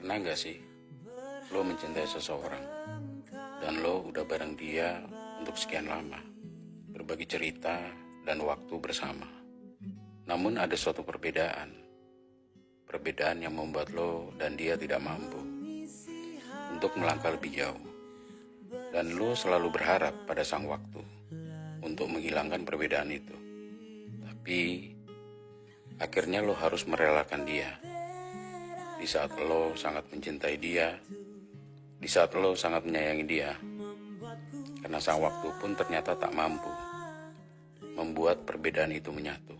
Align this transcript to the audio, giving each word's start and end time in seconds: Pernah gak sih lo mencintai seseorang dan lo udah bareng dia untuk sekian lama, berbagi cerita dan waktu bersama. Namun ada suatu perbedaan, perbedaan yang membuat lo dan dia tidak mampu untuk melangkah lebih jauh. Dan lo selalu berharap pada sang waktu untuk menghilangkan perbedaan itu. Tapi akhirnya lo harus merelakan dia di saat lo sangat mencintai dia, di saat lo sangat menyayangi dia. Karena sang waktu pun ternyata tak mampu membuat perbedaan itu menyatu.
Pernah 0.00 0.16
gak 0.32 0.40
sih 0.40 0.56
lo 1.52 1.60
mencintai 1.60 2.08
seseorang 2.08 2.64
dan 3.60 3.84
lo 3.84 4.00
udah 4.08 4.24
bareng 4.24 4.56
dia 4.56 4.96
untuk 5.36 5.60
sekian 5.60 5.92
lama, 5.92 6.16
berbagi 6.88 7.28
cerita 7.28 7.84
dan 8.24 8.40
waktu 8.40 8.80
bersama. 8.80 9.28
Namun 10.24 10.56
ada 10.56 10.72
suatu 10.72 11.04
perbedaan, 11.04 11.76
perbedaan 12.88 13.44
yang 13.44 13.52
membuat 13.52 13.92
lo 13.92 14.32
dan 14.40 14.56
dia 14.56 14.72
tidak 14.80 15.04
mampu 15.04 15.36
untuk 16.72 16.96
melangkah 16.96 17.36
lebih 17.36 17.60
jauh. 17.60 17.84
Dan 18.96 19.20
lo 19.20 19.36
selalu 19.36 19.68
berharap 19.68 20.24
pada 20.24 20.40
sang 20.48 20.64
waktu 20.64 21.04
untuk 21.84 22.08
menghilangkan 22.08 22.64
perbedaan 22.64 23.12
itu. 23.12 23.36
Tapi 24.24 24.60
akhirnya 26.00 26.40
lo 26.40 26.56
harus 26.56 26.88
merelakan 26.88 27.44
dia 27.44 27.89
di 29.00 29.08
saat 29.08 29.32
lo 29.40 29.72
sangat 29.72 30.04
mencintai 30.12 30.60
dia, 30.60 30.92
di 31.96 32.04
saat 32.04 32.36
lo 32.36 32.52
sangat 32.52 32.84
menyayangi 32.84 33.24
dia. 33.24 33.56
Karena 34.84 35.00
sang 35.00 35.24
waktu 35.24 35.48
pun 35.56 35.72
ternyata 35.72 36.12
tak 36.20 36.36
mampu 36.36 36.68
membuat 37.96 38.44
perbedaan 38.44 38.92
itu 38.92 39.08
menyatu. 39.08 39.59